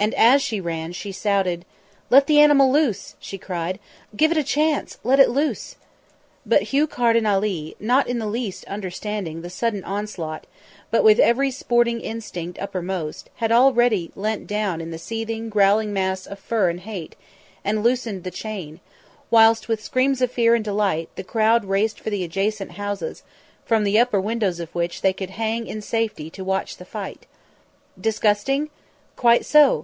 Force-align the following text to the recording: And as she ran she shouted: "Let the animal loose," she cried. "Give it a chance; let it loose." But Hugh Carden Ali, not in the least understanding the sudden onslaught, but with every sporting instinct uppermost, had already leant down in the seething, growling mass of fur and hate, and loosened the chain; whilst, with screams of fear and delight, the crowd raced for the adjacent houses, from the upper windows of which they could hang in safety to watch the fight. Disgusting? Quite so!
And 0.00 0.14
as 0.14 0.40
she 0.42 0.60
ran 0.60 0.92
she 0.92 1.10
shouted: 1.10 1.64
"Let 2.08 2.28
the 2.28 2.38
animal 2.40 2.70
loose," 2.70 3.16
she 3.18 3.36
cried. 3.36 3.80
"Give 4.16 4.30
it 4.30 4.36
a 4.38 4.44
chance; 4.44 4.96
let 5.02 5.18
it 5.18 5.28
loose." 5.28 5.74
But 6.46 6.62
Hugh 6.70 6.86
Carden 6.86 7.26
Ali, 7.26 7.74
not 7.80 8.06
in 8.08 8.20
the 8.20 8.28
least 8.28 8.64
understanding 8.66 9.42
the 9.42 9.50
sudden 9.50 9.82
onslaught, 9.82 10.46
but 10.92 11.02
with 11.02 11.18
every 11.18 11.50
sporting 11.50 12.00
instinct 12.00 12.60
uppermost, 12.60 13.28
had 13.42 13.50
already 13.50 14.12
leant 14.14 14.46
down 14.46 14.80
in 14.80 14.92
the 14.92 15.00
seething, 15.02 15.48
growling 15.48 15.92
mass 15.92 16.26
of 16.28 16.38
fur 16.38 16.70
and 16.70 16.82
hate, 16.82 17.16
and 17.64 17.82
loosened 17.82 18.22
the 18.22 18.30
chain; 18.30 18.78
whilst, 19.32 19.66
with 19.66 19.82
screams 19.82 20.22
of 20.22 20.30
fear 20.30 20.54
and 20.54 20.64
delight, 20.64 21.08
the 21.16 21.24
crowd 21.24 21.64
raced 21.64 21.98
for 21.98 22.10
the 22.10 22.22
adjacent 22.22 22.70
houses, 22.78 23.24
from 23.64 23.82
the 23.82 23.98
upper 23.98 24.20
windows 24.20 24.60
of 24.60 24.72
which 24.76 25.00
they 25.02 25.12
could 25.12 25.30
hang 25.30 25.66
in 25.66 25.82
safety 25.82 26.30
to 26.30 26.44
watch 26.44 26.76
the 26.76 26.84
fight. 26.84 27.26
Disgusting? 28.00 28.70
Quite 29.16 29.44
so! 29.44 29.74